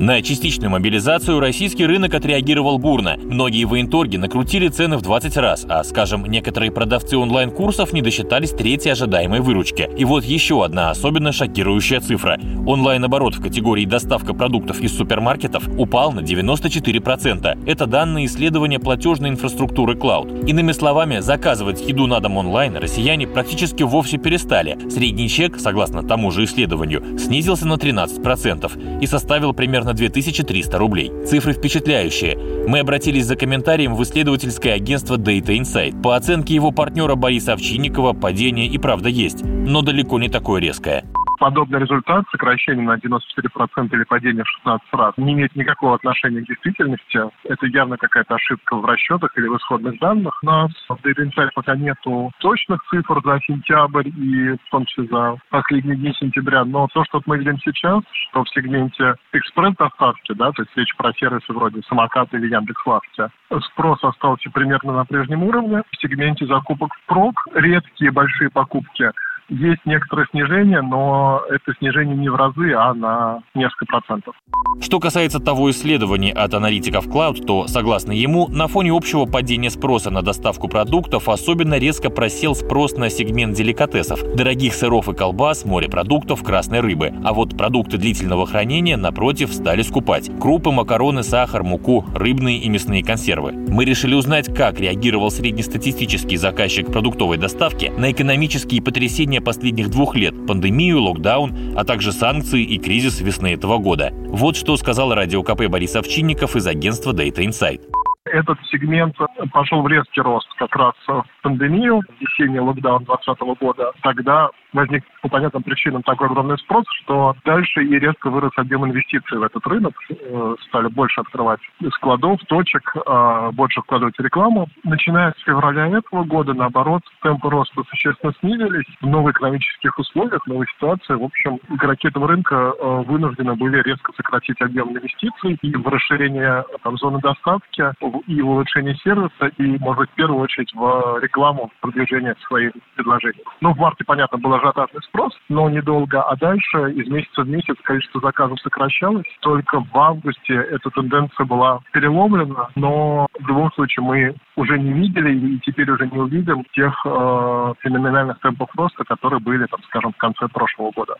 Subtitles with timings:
[0.00, 3.18] На частичную мобилизацию российский рынок отреагировал бурно.
[3.18, 8.92] Многие военторги накрутили цены в 20 раз, а, скажем, некоторые продавцы онлайн-курсов не досчитались третьей
[8.92, 9.90] ожидаемой выручки.
[9.98, 12.40] И вот еще одна особенно шокирующая цифра.
[12.66, 17.58] Онлайн-оборот в категории доставка продуктов из супермаркетов упал на 94%.
[17.66, 20.46] Это данные исследования платежной инфраструктуры Cloud.
[20.46, 24.78] Иными словами, заказывать еду на дом онлайн россияне практически вовсе перестали.
[24.88, 31.12] Средний чек, согласно тому же исследованию, снизился на 13% и составил примерно на 2300 рублей.
[31.26, 32.38] Цифры впечатляющие.
[32.68, 36.00] Мы обратились за комментарием в исследовательское агентство Data Insight.
[36.00, 41.04] По оценке его партнера Бориса Овчинникова, падение и правда есть, но далеко не такое резкое
[41.40, 46.46] подобный результат, сокращение на 94% или падение в 16 раз, не имеет никакого отношения к
[46.46, 47.18] действительности.
[47.44, 50.38] Это явно какая-то ошибка в расчетах или в исходных данных.
[50.42, 55.36] У нас в Data пока нету точных цифр за сентябрь и в том числе за
[55.48, 56.64] последние дни сентября.
[56.64, 61.12] Но то, что мы видим сейчас, что в сегменте экспресс-доставки, да, то есть речь про
[61.14, 63.30] сервисы вроде самоката или Яндекс.Лавки,
[63.72, 65.82] спрос остался примерно на прежнем уровне.
[65.90, 69.10] В сегменте закупок в прок редкие большие покупки
[69.50, 74.34] есть некоторое снижение, но это снижение не в разы, а на несколько процентов.
[74.80, 80.10] Что касается того исследования от аналитиков Cloud, то, согласно ему, на фоне общего падения спроса
[80.10, 86.42] на доставку продуктов особенно резко просел спрос на сегмент деликатесов, дорогих сыров и колбас, морепродуктов,
[86.42, 87.12] красной рыбы.
[87.24, 90.30] А вот продукты длительного хранения, напротив, стали скупать.
[90.40, 93.52] Крупы, макароны, сахар, муку, рыбные и мясные консервы.
[93.52, 100.34] Мы решили узнать, как реагировал среднестатистический заказчик продуктовой доставки на экономические потрясения последних двух лет–
[100.46, 104.10] пандемию, локдаун, а также санкции и кризис весны этого года.
[104.28, 107.80] Вот что сказал радио КП Борис Овчинников из агентства Data Insight.
[108.24, 109.16] Этот сегмент
[109.52, 113.92] пошел в резкий рост как раз в пандемию, весенний локдаун 2020 года.
[114.02, 119.38] Тогда возник по понятным причинам такой огромный спрос, что дальше и резко вырос объем инвестиций
[119.38, 119.94] в этот рынок.
[120.10, 121.60] Э, стали больше открывать
[121.94, 124.68] складов, точек, э, больше вкладывать в рекламу.
[124.84, 128.86] Начиная с февраля этого года, наоборот, темпы роста существенно снизились.
[129.00, 134.12] В новых экономических условиях, новой ситуации, в общем, игроки этого рынка э, вынуждены были резко
[134.16, 137.84] сократить объем инвестиций и в расширение там, зоны доставки,
[138.26, 143.42] и в улучшение сервиса, и, может быть, в первую очередь в рекламу, продвижение своих предложений.
[143.60, 147.76] Ну, в марте, понятно, было ажиотажный спрос, но недолго, а дальше из месяца в месяц
[147.82, 149.26] количество заказов сокращалось.
[149.40, 155.54] Только в августе эта тенденция была переломлена, но в любом случае мы уже не видели
[155.54, 160.16] и теперь уже не увидим тех э, феноменальных темпов роста, которые были, там, скажем, в
[160.16, 161.14] конце прошлого года.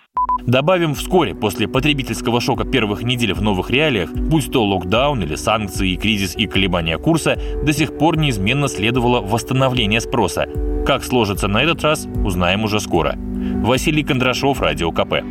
[0.47, 5.97] Добавим, вскоре после потребительского шока первых недель в новых реалиях, будь то локдаун или санкции,
[5.97, 10.47] кризис и колебания курса, до сих пор неизменно следовало восстановление спроса.
[10.87, 13.15] Как сложится на этот раз, узнаем уже скоро.
[13.17, 15.23] Василий Кондрашов, Радио КП.